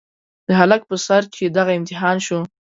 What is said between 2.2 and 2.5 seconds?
شو.